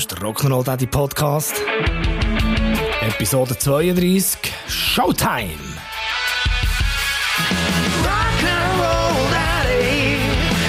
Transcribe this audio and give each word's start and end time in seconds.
Das 0.00 0.06
ist 0.06 0.12
der 0.12 0.26
Rock'n'Roll 0.26 0.64
Daddy 0.64 0.86
Podcast. 0.86 1.52
Episode 3.02 3.58
32. 3.58 4.50
Showtime! 4.66 5.50
Rock'n'Roll 8.02 9.30
Daddy, 9.30 10.16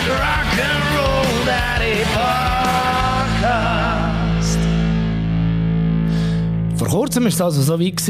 Rock'n'Roll 0.10 1.46
Daddy 1.46 2.04
Podcast. 3.24 4.60
Vor 6.78 6.88
kurzem 6.90 7.24
war 7.24 7.30
es 7.30 7.40
also 7.40 7.62
so 7.62 7.80
weit 7.80 8.02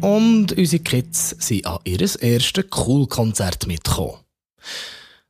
und 0.00 0.58
unsere 0.58 0.82
Kids 0.82 1.36
sind 1.38 1.66
an 1.66 1.78
ihr 1.84 2.00
erstes 2.00 2.64
Cool-Konzert 2.76 3.68
mitgekommen. 3.68 4.18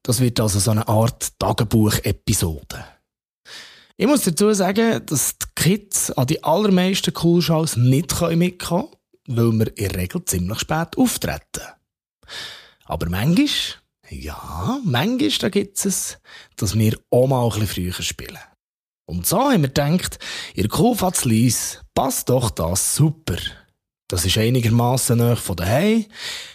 Das 0.03 0.21
wird 0.21 0.41
also 0.41 0.59
so 0.59 0.71
eine 0.71 0.89
Art 0.89 1.39
Tagebuch-Episode. 1.39 2.94
Ich 3.97 4.09
muss 4.09 4.23
dazu 4.23 4.53
sagen, 4.53 5.07
dass 5.07 5.39
die 5.39 5.46
Kids 5.55 6.11
an 6.11 6.27
die 6.27 6.43
allermeisten 6.43 7.14
Coolshows 7.14 7.77
nicht 7.77 8.11
mitkommen 8.11 8.59
können, 8.59 8.89
weil 9.29 9.53
wir 9.53 9.79
in 9.79 9.89
der 9.89 9.95
Regel 9.95 10.25
ziemlich 10.25 10.59
spät 10.59 10.99
auftreten. 10.99 11.63
Aber 12.87 13.09
manchmal, 13.09 13.46
ja, 14.11 14.81
manchmal 14.85 15.31
da 15.39 15.49
gibt 15.49 15.85
es, 15.87 16.18
dass 16.57 16.77
wir 16.77 16.99
auch 17.11 17.29
mal 17.29 17.45
ein 17.45 17.51
bisschen 17.51 17.93
früher 17.93 18.03
spielen. 18.03 18.39
Und 19.07 19.27
so 19.27 19.39
haben 19.39 19.63
wir 19.63 19.68
gedacht, 19.68 20.18
ihr 20.54 20.68
Kuhfatzlies 20.68 21.81
passt 21.95 22.31
doch 22.31 22.51
das 22.51 22.96
super. 22.96 23.37
Das 24.09 24.25
ist 24.25 24.37
einigermaßen 24.37 25.17
nahe 25.17 25.37
von 25.37 25.57
daheim, 25.57 26.04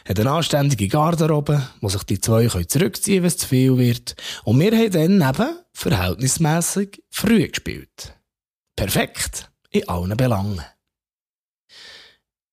hat 0.07 0.19
eine 0.19 0.31
anständige 0.31 0.87
Garderobe, 0.87 1.67
wo 1.79 1.89
sich 1.89 2.03
die 2.03 2.19
zwei 2.19 2.47
zurückziehen 2.47 3.15
können, 3.15 3.23
wenn 3.23 3.27
es 3.27 3.37
zu 3.37 3.47
viel 3.47 3.77
wird. 3.77 4.15
Und 4.43 4.59
wir 4.59 4.71
haben 4.71 4.91
dann 4.91 5.29
eben 5.29 5.57
verhältnismäßig 5.79 7.01
früh 7.09 7.47
gespielt. 7.47 8.19
Perfekt 8.75 9.49
in 9.69 9.87
allen 9.87 10.17
Belangen. 10.17 10.61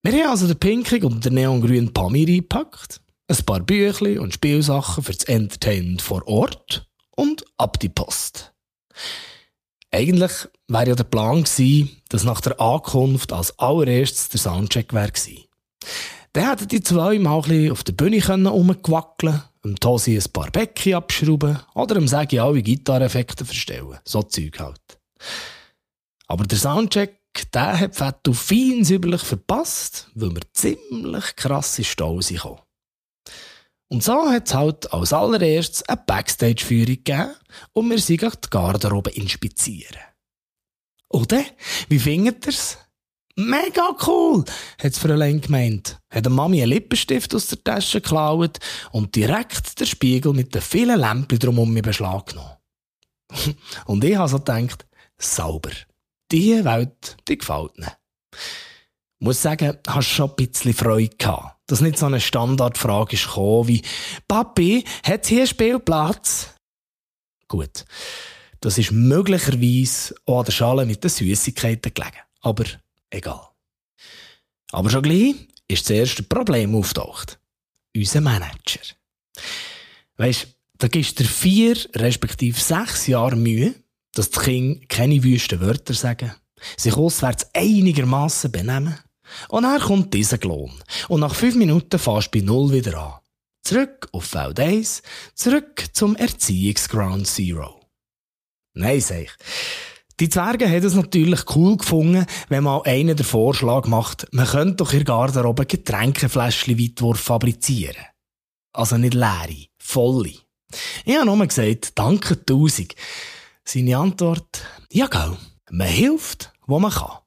Wir 0.03 0.13
haben 0.23 0.31
also 0.31 0.47
den 0.47 0.59
pinkigen 0.59 1.13
und 1.13 1.25
den 1.25 1.35
neongrünen 1.35 1.93
Pamir 1.93 2.29
eingepackt, 2.29 3.01
ein 3.27 3.45
paar 3.45 3.61
Büchli 3.61 4.19
und 4.19 4.33
Spielsachen 4.33 5.03
für 5.03 5.13
das 5.13 5.25
Entertainment 5.25 6.03
vor 6.03 6.27
Ort 6.29 6.89
und 7.17 7.45
ab 7.57 7.81
die 7.81 7.89
Post. 7.89 8.55
Eigentlich 9.91 10.33
wäre 10.69 10.91
ja 10.91 10.95
der 10.95 11.05
Plan 11.05 11.43
gewesen, 11.43 12.01
dass 12.09 12.23
nach 12.23 12.41
der 12.41 12.61
Ankunft 12.61 13.33
als 13.33 13.59
allererstes 13.59 14.29
der 14.29 14.39
Soundcheck 14.39 14.93
wäre 14.93 15.11
gewesen. 15.11 15.45
Dann 16.33 16.51
hätten 16.51 16.69
die 16.69 16.83
zwei 16.83 17.19
mal 17.19 17.43
ein 17.43 17.73
auf 17.73 17.83
der 17.83 17.95
Bühne 17.95 18.49
rumgewackeln 18.49 19.43
dem 19.67 19.81
Tosi 19.81 20.17
ein 20.17 20.33
paar 20.33 20.51
Becken 20.51 20.95
abschrauben 20.95 21.59
oder 21.75 21.95
dem 21.95 22.09
Sagi 22.09 22.39
alle 22.39 22.63
Gitarreffekte 22.63 23.45
verstellen. 23.45 23.99
So 24.05 24.23
Zeug 24.23 24.59
halt. 24.59 24.99
Aber 26.27 26.45
der 26.45 26.59
Soundcheck, 26.59 27.21
der 27.53 27.79
hat 27.79 27.97
Fettu 27.97 28.33
fein 28.33 28.85
säuberlich 28.85 29.23
verpasst, 29.23 30.09
weil 30.15 30.35
wir 30.35 30.43
ziemlich 30.53 31.37
krasse 31.37 31.85
Staus 31.85 32.29
kamen. 32.29 32.61
Und 33.89 34.03
so 34.03 34.29
hat 34.29 34.49
es 34.49 34.55
halt 34.55 34.93
als 34.93 35.13
allererstes 35.13 35.89
eine 35.89 36.03
Backstage-Führung 36.05 36.87
gegeben 36.87 37.35
und 37.73 37.91
wir 37.91 37.99
sind 37.99 38.23
die 38.23 38.51
Garderobe 38.51 39.11
inspizieren. 39.11 40.01
Oder? 41.09 41.45
Wie 41.89 42.01
findet 42.01 42.47
ihr's? 42.47 42.79
Mega 43.39 43.95
cool, 44.07 44.45
hat's 44.83 44.99
Fräulein 44.99 45.43
gemeint. 45.43 46.01
Hat 46.11 46.25
der 46.25 46.33
Mami 46.33 46.63
einen 46.63 46.71
Lippenstift 46.71 47.35
aus 47.35 47.49
der 47.49 47.63
Tasche 47.63 48.01
geklaut 48.01 48.59
und 48.93 49.15
direkt 49.15 49.79
den 49.79 49.87
Spiegel 49.87 50.33
mit 50.33 50.55
den 50.55 50.63
vielen 50.63 50.99
Lämpchen 50.99 51.39
drumherum 51.39 51.77
in 51.77 51.83
Beschlag 51.83 52.27
genommen. 52.29 52.57
und 53.85 54.05
ich 54.05 54.17
habe 54.17 54.29
so 54.31 54.39
gedacht, 54.39 54.87
sauber. 55.19 55.73
Diese 56.33 56.65
Welt, 56.65 57.19
die 57.29 57.37
gefällt 57.37 57.79
mir. 57.79 57.93
Ich 58.33 59.27
muss 59.27 59.43
sagen, 59.43 59.77
hast 59.87 60.09
schon 60.09 60.31
ein 60.31 60.37
bisschen 60.37 60.73
Freude 60.73 61.17
gehabt, 61.17 61.59
dass 61.67 61.83
nicht 61.83 61.99
so 61.99 62.07
eine 62.07 62.21
Standardfrage 62.21 63.17
gekommen 63.17 63.69
wie, 63.69 63.83
Papi, 64.27 64.83
hat 65.05 65.27
hier 65.27 65.47
Spielplatz? 65.47 66.55
Gut. 67.49 67.85
Das 68.61 68.79
ist 68.79 68.93
möglicherweise 68.93 70.15
auch 70.25 70.39
an 70.39 70.45
der 70.47 70.53
Schale 70.53 70.87
mit 70.87 71.05
den 71.05 71.11
Süßigkeiten 71.11 71.93
gelegen. 71.93 72.17
Aber 72.41 72.65
egal. 73.11 73.49
Aber 74.73 74.91
schon 74.91 75.03
gleich 75.03 75.35
ist 75.69 75.89
das 75.89 75.97
erste 75.97 76.23
Problem 76.23 76.75
auftaucht. 76.75 77.39
Unser 77.95 78.21
Manager. 78.21 78.81
Weisst, 80.17 80.49
da 80.79 80.89
gibst 80.89 81.19
du 81.21 81.25
vier, 81.25 81.77
respektive 81.95 82.59
sechs 82.59 83.07
Jahre 83.07 83.37
Mühe, 83.37 83.75
dass 84.13 84.31
die 84.31 84.41
Kinder 84.41 84.87
keine 84.89 85.23
wüsten 85.23 85.61
Wörter 85.61 85.95
sagen, 85.95 86.35
sich 86.77 86.95
auswärts 86.95 87.49
einigermaßen 87.55 88.51
benehmen. 88.53 88.99
Und 89.49 89.65
dann 89.65 89.81
kommt 89.81 90.15
dieser 90.15 90.39
Lohn. 90.39 90.73
Und 91.09 91.21
nach 91.21 91.35
fünf 91.35 91.57
Minuten 91.57 91.99
fährst 91.99 92.35
du 92.35 92.39
bei 92.39 92.45
Null 92.45 92.73
wieder 92.73 92.99
an. 92.99 93.21
Zurück 93.63 94.09
auf 94.13 94.25
Feld 94.25 94.61
1, 94.61 95.03
zurück 95.35 95.87
zum 95.93 96.15
Erziehungsground 96.15 97.27
Zero. 97.27 97.81
Nein, 98.75 99.01
sag 99.01 99.23
ich. 99.23 99.31
Die 100.19 100.31
Zwerge 100.31 100.67
haben 100.67 100.85
es 100.85 100.95
natürlich 100.95 101.45
cool 101.55 101.77
gefunden, 101.77 102.25
wenn 102.49 102.65
mal 102.65 102.81
einer 102.85 103.15
den 103.15 103.27
Vorschlag 103.27 103.87
macht, 103.87 104.27
man 104.33 104.47
könnte 104.47 104.77
doch 104.77 104.93
in 104.93 105.01
der 105.01 105.05
Garderobe 105.05 105.67
Getränkefläschchen 105.67 106.79
Weitwurf 106.79 107.21
fabrizieren. 107.21 108.03
Also 108.73 108.97
nicht 108.97 109.13
leere, 109.13 109.67
volle. 109.79 110.33
Ich 111.05 111.17
habe 111.17 111.27
nur 111.27 111.47
gesagt, 111.47 111.99
danke 111.99 112.43
tausend. 112.47 112.95
Seine 113.63 113.99
Antwort, 113.99 114.65
ja 114.91 115.07
gell, 115.07 115.37
man 115.71 115.89
hilft, 115.89 116.53
wo 116.67 116.79
man 116.79 116.93
kann. 116.93 117.19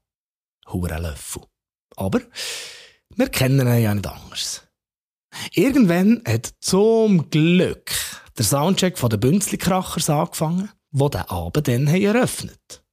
Löffel. 1.02 1.44
Aber 1.96 2.22
wir 3.16 3.30
kennen 3.30 3.68
ihn 3.68 3.84
ja 3.84 3.94
nicht 3.94 4.08
anders. 4.08 4.64
Irgendwann 5.54 6.24
hat 6.28 6.56
zum 6.60 7.30
Glück 7.30 7.92
der 8.38 8.46
Soundcheck 8.46 8.98
von 8.98 9.10
den 9.12 9.20
Bünzli-Krachers 9.20 10.10
angefangen 10.10 10.70
die 10.92 11.10
den 11.10 11.22
Abend 11.22 11.68
dann 11.68 11.88
eröffnet 11.88 12.84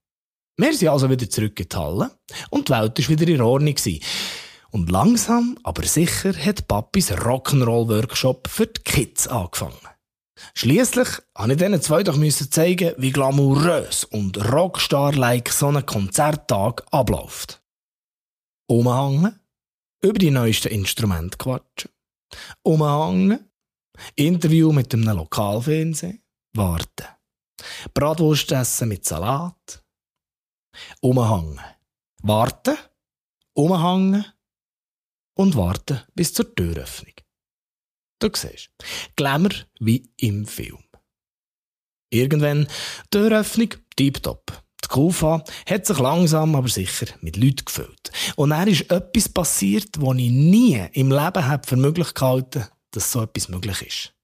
Wir 0.56 0.74
sind 0.74 0.88
also 0.88 1.10
wieder 1.10 1.28
zurück 1.28 1.58
in 1.60 1.68
die 1.68 1.76
Halle 1.76 2.10
und 2.50 2.68
die 2.68 2.72
Welt 2.72 2.98
war 2.98 3.08
wieder 3.08 3.28
in 3.32 3.40
Ordnung. 3.40 3.76
Und 4.70 4.90
langsam, 4.90 5.58
aber 5.62 5.84
sicher 5.84 6.34
hat 6.34 6.68
Papis 6.68 7.12
Rock'n'Roll-Workshop 7.12 8.48
für 8.48 8.66
die 8.66 8.82
Kids 8.82 9.26
angefangen. 9.28 9.74
Schliesslich 10.54 11.08
musste 11.38 11.52
ich 11.52 11.58
diesen 11.58 11.82
zwei 11.82 12.02
doch 12.02 12.18
zeigen, 12.50 12.94
wie 12.98 13.12
glamourös 13.12 14.04
und 14.04 14.36
Rockstar-like 14.52 15.48
so 15.50 15.68
ein 15.68 15.86
Konzerttag 15.86 16.84
abläuft. 16.90 17.62
Umhängen, 18.68 19.38
über 20.02 20.18
die 20.18 20.30
neuesten 20.30 20.68
Instrumente 20.68 21.38
quatschen, 21.38 21.90
umhängen, 22.62 23.50
Interview 24.14 24.72
mit 24.72 24.92
einem 24.92 25.16
Lokalfernsehen, 25.16 26.22
warten. 26.54 27.15
Bratwurst 27.94 28.52
essen 28.52 28.88
mit 28.88 29.04
Salat. 29.04 29.82
Umhängen. 31.00 31.60
Warten. 32.22 32.76
Umhängen. 33.54 34.24
Und 35.34 35.56
warten 35.56 36.00
bis 36.14 36.32
zur 36.32 36.54
Türöffnung. 36.54 37.12
Du 38.18 38.30
siehst, 38.34 38.70
Glamour 39.16 39.52
wie 39.78 40.10
im 40.16 40.46
Film. 40.46 40.82
Irgendwann, 42.08 42.66
Türöffnung, 43.10 43.74
tiptop. 43.94 44.62
Die 44.82 44.88
Kufa 44.88 45.44
hat 45.68 45.84
sich 45.84 45.98
langsam 45.98 46.54
aber 46.54 46.68
sicher 46.68 47.06
mit 47.20 47.36
Leuten 47.36 47.66
gefüllt. 47.66 48.10
Und 48.36 48.50
dann 48.50 48.68
ist 48.68 48.90
etwas 48.90 49.28
passiert, 49.28 50.00
was 50.00 50.16
ich 50.16 50.30
nie 50.30 50.86
im 50.92 51.10
Leben 51.10 51.62
für 51.64 51.76
möglich 51.76 52.14
gehalten 52.14 52.66
dass 52.96 53.12
so 53.12 53.22
etwas 53.22 53.48
möglich 53.48 53.82
ist. 53.82 54.14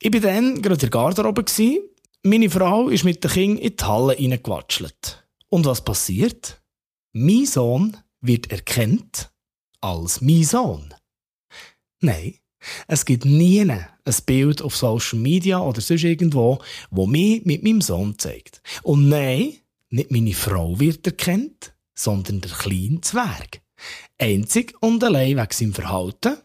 Ich 0.00 0.12
war 0.12 0.20
dann 0.20 0.62
gerade 0.62 0.74
in 0.74 0.80
der 0.80 0.90
Garderobe. 0.90 1.44
Meine 2.22 2.50
Frau 2.50 2.88
ist 2.88 3.04
mit 3.04 3.24
den 3.24 3.30
Kindern 3.30 3.64
in 3.64 3.76
die 3.76 3.84
Halle 3.84 4.16
reingewatschelt. 4.16 5.26
Und 5.48 5.66
was 5.66 5.84
passiert? 5.84 6.62
Mein 7.12 7.46
Sohn 7.46 7.96
wird 8.20 8.50
erkannt 8.52 9.32
als 9.80 10.20
mein 10.20 10.44
Sohn. 10.44 10.94
Nein, 12.00 12.34
es 12.86 13.04
gibt 13.04 13.24
nie 13.24 13.60
ein 13.60 13.86
Bild 14.26 14.62
auf 14.62 14.76
Social 14.76 15.18
Media 15.18 15.60
oder 15.60 15.80
sonst 15.80 16.04
irgendwo, 16.04 16.60
wo 16.90 17.06
mich 17.06 17.44
mit 17.44 17.64
meinem 17.64 17.80
Sohn 17.80 18.18
zeigt. 18.18 18.62
Und 18.82 19.08
nein, 19.08 19.54
nicht 19.90 20.10
meine 20.12 20.34
Frau 20.34 20.78
wird 20.78 21.06
erkannt, 21.06 21.74
sondern 21.94 22.40
der 22.40 22.52
kleine 22.52 23.00
Zwerg. 23.00 23.62
Einzig 24.18 24.74
und 24.80 25.02
allein 25.02 25.36
wegen 25.36 25.52
seinem 25.52 25.74
Verhalten 25.74 26.36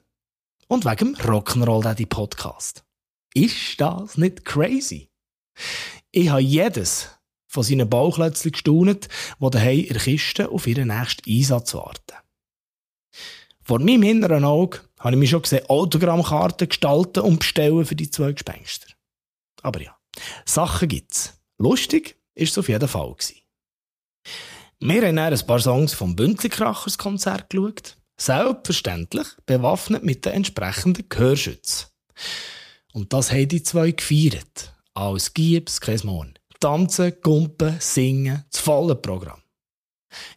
und 0.67 0.85
wegen 0.85 1.13
dem 1.13 1.15
Rock'n'Roll 1.15 1.83
Daddy 1.83 2.05
Podcast. 2.05 2.82
Ist 3.33 3.79
das 3.81 4.17
nicht 4.17 4.45
crazy? 4.45 5.09
Ich 6.11 6.29
habe 6.29 6.41
jedes 6.41 7.09
von 7.47 7.63
seinen 7.63 7.89
Bauklötzchen 7.89 8.51
gestaunet, 8.51 9.09
die 9.39 9.49
daheim 9.49 9.79
in 9.79 9.93
der 9.93 10.01
Kiste 10.01 10.49
auf 10.49 10.67
ihren 10.67 10.87
nächsten 10.87 11.29
Einsatz 11.29 11.73
warten. 11.73 12.17
Vor 13.61 13.79
meinem 13.79 14.03
inneren 14.03 14.43
Auge 14.43 14.81
habe 14.99 15.15
ich 15.15 15.19
mich 15.19 15.29
schon 15.29 15.41
gesehen, 15.41 15.65
Autogrammkarten 15.69 16.67
gestalten 16.67 17.21
und 17.21 17.39
bestellen 17.39 17.85
für 17.85 17.95
die 17.95 18.09
zwei 18.09 18.33
Gespenster. 18.33 18.87
Aber 19.61 19.81
ja, 19.81 19.95
Sachen 20.45 20.89
gibt's. 20.89 21.39
Lustig 21.57 22.17
ist 22.35 22.51
es 22.51 22.57
auf 22.57 22.69
jeden 22.69 22.87
Fall 22.87 23.13
gewesen. 23.13 23.37
Wir 24.79 25.07
haben 25.07 25.15
dann 25.15 25.33
ein 25.33 25.47
paar 25.47 25.59
Songs 25.59 25.93
vom 25.93 26.15
Bünzlikrachers 26.15 26.97
Konzert 26.97 27.49
geschaut. 27.49 27.97
Selbstverständlich 28.19 29.27
bewaffnet 29.45 30.03
mit 30.03 30.25
den 30.25 30.33
entsprechenden 30.33 31.07
Gehörschützen. 31.07 31.87
Und 32.93 33.11
das 33.11 33.31
haben 33.31 33.47
die 33.47 33.63
zwei 33.63 33.91
gefeiert. 33.91 34.73
Als 34.93 35.33
Giebs, 35.33 35.81
kein. 35.81 36.37
Tanzen, 36.59 37.13
Gumpen, 37.21 37.77
Singen, 37.79 38.45
das 38.49 38.61
volle 38.61 38.95
Programm. 38.95 39.41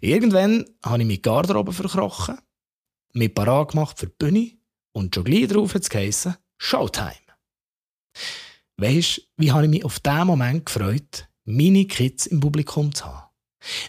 Irgendwann 0.01 0.65
habe 0.85 1.03
ich 1.03 1.07
meine 1.07 1.19
Garderobe 1.19 1.73
verkrochen, 1.73 2.39
mich 3.13 3.33
parat 3.33 3.73
gemacht 3.73 3.99
für 3.99 4.07
die 4.07 4.15
Bühne 4.19 4.53
und 4.93 5.15
schon 5.15 5.25
gleich 5.25 5.47
drauf 5.49 5.75
hat 5.75 5.95
es 5.95 6.29
Showtime. 6.59 7.15
Weisst, 8.79 9.23
wie 9.37 9.53
habe 9.53 9.65
ich 9.65 9.71
mich 9.71 9.85
auf 9.85 10.01
diesen 10.01 10.27
Moment 10.27 10.67
gefreut, 10.67 11.29
meine 11.45 11.85
Kids 11.87 12.27
im 12.27 12.41
Publikum 12.41 12.95
zu 12.95 13.05
haben? 13.05 13.31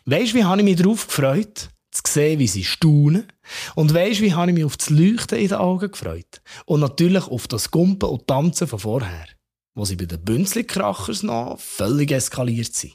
Weisst, 0.06 0.34
wie 0.34 0.44
habe 0.44 0.62
ich 0.62 0.66
mich 0.66 0.75
darauf 0.75 1.08
gefreut, 1.08 1.69
zu 2.03 2.11
sehen, 2.11 2.39
wie 2.39 2.47
sie 2.47 2.63
staunen? 2.63 3.31
Und 3.75 3.94
weisst, 3.94 4.21
wie 4.21 4.33
habe 4.33 4.51
ich 4.51 4.55
mich 4.55 4.65
auf 4.65 4.77
das 4.77 4.89
Leuchten 4.89 5.38
in 5.39 5.47
den 5.47 5.57
Augen 5.57 5.91
gefreut? 5.91 6.41
Und 6.65 6.79
natürlich 6.79 7.27
auf 7.27 7.47
das 7.47 7.71
Gumpen 7.71 8.09
und 8.09 8.27
Tanzen 8.27 8.67
von 8.67 8.79
vorher, 8.79 9.27
wo 9.75 9.85
sie 9.85 9.95
bei 9.95 10.05
den 10.05 10.23
Bünzli-Krachers 10.23 11.23
noch 11.23 11.59
völlig 11.59 12.11
eskaliert 12.11 12.73
sind. 12.73 12.94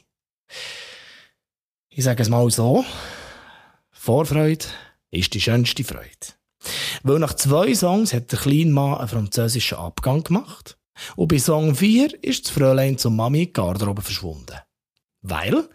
Ich 1.89 2.03
sage 2.03 2.23
es 2.23 2.29
mal 2.29 2.49
so, 2.49 2.85
Vorfreude 3.91 4.65
ist 5.11 5.33
die 5.33 5.41
schönste 5.41 5.83
Freude. 5.83 6.33
Weil 7.03 7.19
nach 7.19 7.33
zwei 7.35 7.73
Songs 7.73 8.13
hat 8.13 8.31
der 8.31 8.39
kleine 8.39 8.71
Mann 8.71 8.97
einen 8.97 9.07
französischen 9.07 9.77
Abgang 9.77 10.23
gemacht. 10.23 10.77
Und 11.15 11.27
bei 11.29 11.39
Song 11.39 11.75
4 11.75 12.23
ist 12.23 12.45
das 12.45 12.51
Fräulein 12.51 12.97
zum 12.97 13.15
Mami 13.15 13.39
in 13.39 13.45
die 13.45 13.53
Garderobe 13.53 14.01
verschwunden. 14.01 14.57
Weil, 15.21 15.69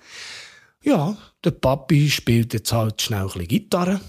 ja, 0.83 1.17
der 1.45 1.51
Papi 1.51 2.11
spielt 2.11 2.55
jetzt 2.55 2.73
halt 2.73 3.03
schnell 3.03 3.23
ein 3.23 3.27
bisschen 3.27 3.49
Gitarre. 3.49 4.01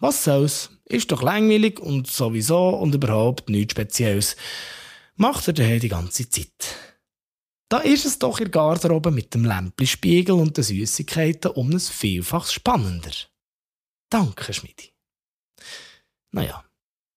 Was 0.00 0.24
soll's? 0.24 0.70
Ist 0.84 1.10
doch 1.12 1.22
langweilig 1.22 1.80
und 1.80 2.06
sowieso 2.06 2.70
und 2.70 2.94
überhaupt 2.94 3.50
nichts 3.50 3.72
Spezielles. 3.72 4.36
Macht 5.16 5.48
er 5.48 5.52
daheim 5.54 5.80
die 5.80 5.88
ganze 5.88 6.28
Zeit. 6.30 6.76
Da 7.68 7.78
ist 7.78 8.06
es 8.06 8.18
doch 8.18 8.38
in 8.38 8.46
der 8.46 8.52
Garderobe 8.52 9.10
mit 9.10 9.34
dem 9.34 9.44
Lämpli-Spiegel 9.44 10.34
und 10.34 10.56
den 10.56 10.64
Süßigkeiten 10.64 11.50
um 11.50 11.70
ein 11.70 11.80
Vielfaches 11.80 12.52
spannender. 12.52 13.10
Danke, 14.08 14.54
Schmidi. 14.54 14.94
Naja, 16.30 16.64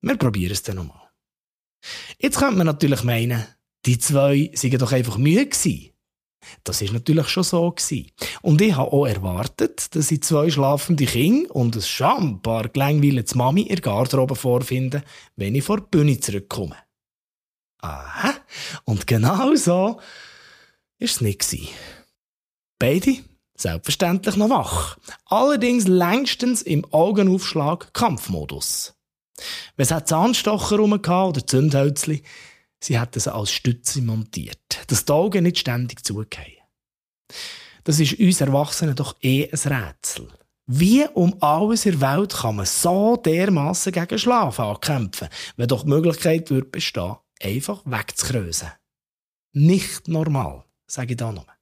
wir 0.01 0.17
probieren 0.17 0.51
es 0.51 0.63
dann 0.63 0.77
nochmal. 0.77 1.09
Jetzt 2.17 2.37
könnte 2.37 2.57
man 2.57 2.67
natürlich 2.67 3.03
meinen, 3.03 3.45
die 3.85 3.97
zwei 3.97 4.51
seien 4.53 4.77
doch 4.77 4.91
einfach 4.91 5.17
müde 5.17 5.47
gewesen. 5.47 5.93
Das 6.63 6.81
ist 6.81 6.93
natürlich 6.93 7.27
schon 7.27 7.43
so 7.43 7.71
gewesen. 7.71 8.11
Und 8.41 8.61
ich 8.61 8.75
habe 8.75 8.91
auch 8.91 9.05
erwartet, 9.05 9.95
dass 9.95 10.11
ich 10.11 10.23
zwei 10.23 10.49
schlafende 10.49 11.05
Kinder 11.05 11.55
und 11.55 11.75
ein 11.75 11.81
schambar 11.81 12.69
gelangweiltes 12.69 13.35
Mami 13.35 13.61
in 13.63 13.75
der 13.75 13.81
Garderobe 13.81 14.35
vorfinden, 14.35 15.03
wenn 15.35 15.55
ich 15.55 15.63
vor 15.63 15.81
die 15.81 15.87
Bühne 15.91 16.19
zurückkomme. 16.19 16.75
Aha, 17.81 18.35
und 18.85 19.07
genau 19.07 19.55
so 19.55 19.71
war 19.71 19.99
es 20.99 21.21
nicht. 21.21 21.39
Gewesen. 21.39 21.67
Beide 22.77 23.17
selbstverständlich 23.55 24.35
noch 24.35 24.49
wach. 24.49 24.97
Allerdings 25.25 25.87
längstens 25.87 26.61
im 26.61 26.85
Augenaufschlag 26.91 27.93
Kampfmodus. 27.93 28.95
Wenn 29.75 29.87
es 29.87 30.05
Zahnstocher 30.05 30.77
rum 30.77 30.93
oder 30.93 31.45
Zündhölzli, 31.45 32.23
sie 32.83 32.99
hätten 32.99 33.19
sie 33.19 33.33
als 33.33 33.51
Stütze 33.51 34.01
montiert, 34.01 34.79
dass 34.87 35.05
die 35.05 35.11
Augen 35.11 35.43
nicht 35.43 35.59
ständig 35.59 36.03
zugehen. 36.03 36.57
Das 37.83 37.99
ist 37.99 38.19
uns 38.19 38.41
Erwachsenen 38.41 38.95
doch 38.95 39.15
eh 39.21 39.49
ein 39.51 39.73
Rätsel. 39.73 40.27
Wie 40.67 41.05
um 41.13 41.35
alles 41.41 41.85
in 41.85 41.99
der 41.99 42.17
Welt 42.17 42.33
kann 42.33 42.57
man 42.57 42.65
so 42.65 43.17
dermaßen 43.17 43.91
gegen 43.91 44.19
Schlaf 44.19 44.59
ankämpfen, 44.59 45.27
wenn 45.57 45.67
doch 45.67 45.83
die 45.83 45.89
Möglichkeit 45.89 46.49
würde 46.49 46.67
bestehen, 46.67 47.17
einfach 47.41 47.81
wegzukrösen? 47.85 48.71
Nicht 49.53 50.07
normal, 50.07 50.63
sage 50.87 51.11
ich 51.11 51.17
da 51.17 51.31
nochmal. 51.31 51.55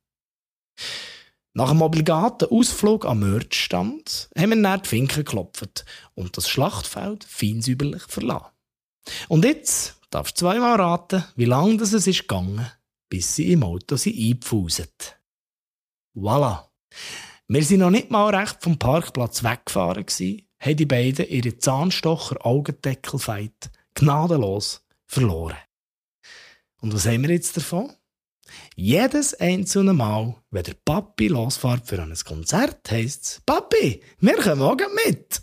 Nach 1.53 1.71
einem 1.71 1.81
obligaten 1.81 2.49
Ausflug 2.49 3.05
am 3.05 3.19
Merchstand 3.19 4.29
haben 4.37 4.49
wir 4.51 4.61
dann 4.61 4.81
die 4.83 4.89
Finken 4.89 5.25
geklopft 5.25 5.85
und 6.13 6.37
das 6.37 6.47
Schlachtfeld 6.47 7.23
feinsäuberlich 7.23 8.03
verlassen. 8.03 8.51
Und 9.27 9.45
jetzt 9.45 9.98
darfst 10.09 10.37
zweimal 10.37 10.79
raten, 10.79 11.23
wie 11.35 11.45
lange 11.45 11.77
das 11.77 11.93
es 11.93 12.07
ist 12.07 12.21
gegangen, 12.21 12.69
bis 13.09 13.35
sie 13.35 13.51
im 13.51 13.63
Auto 13.63 13.95
sie 13.95 14.29
eingepfuset. 14.29 15.19
Voilà. 16.15 16.69
Wir 17.47 17.63
sind 17.63 17.79
noch 17.79 17.89
nicht 17.89 18.11
mal 18.11 18.33
recht 18.35 18.61
vom 18.61 18.77
Parkplatz 18.77 19.43
weggefahren 19.43 20.05
gsi, 20.05 20.47
haben 20.59 20.77
die 20.77 20.85
beiden 20.85 21.27
ihre 21.27 21.57
Zahnstocher 21.57 22.45
Augendeckelfeit 22.45 23.71
gnadenlos 23.95 24.85
verloren. 25.05 25.57
Und 26.81 26.93
was 26.93 27.05
haben 27.05 27.23
wir 27.23 27.31
jetzt 27.31 27.57
davon? 27.57 27.91
Jedes 28.75 29.33
einzelne 29.35 29.93
Mal, 29.93 30.35
wenn 30.49 30.63
der 30.63 30.73
Papi 30.73 31.27
losfährt 31.27 31.87
für 31.87 32.01
ein 32.01 32.15
Konzert, 32.25 32.89
heisst 32.89 33.23
es, 33.23 33.41
Papi, 33.45 34.01
wir 34.19 34.37
kommen 34.37 34.59
morgen 34.59 34.87
mit. 35.05 35.41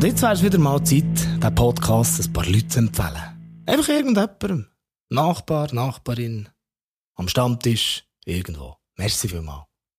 Und 0.00 0.06
jetzt 0.06 0.22
wäre 0.22 0.32
es 0.32 0.42
wieder 0.42 0.56
mal 0.58 0.82
Zeit, 0.82 1.04
diesen 1.14 1.54
Podcast 1.54 2.26
ein 2.26 2.32
paar 2.32 2.46
Leuten 2.46 2.70
zu 2.70 2.78
empfehlen. 2.78 3.62
Einfach 3.66 3.88
irgendjemandem. 3.90 4.66
Nachbar, 5.10 5.74
Nachbarin, 5.74 6.48
am 7.16 7.28
Stammtisch, 7.28 8.04
irgendwo. 8.24 8.76
Merci 8.96 9.28
vielmals. 9.28 9.69